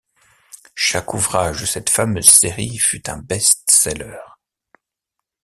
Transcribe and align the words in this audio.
Chaque 0.73 1.13
ouvrage 1.13 1.61
de 1.61 1.65
cette 1.67 1.91
fameuse 1.91 2.25
série 2.31 2.79
fut 2.79 3.07
un 3.07 3.17
best-seller. 3.19 4.17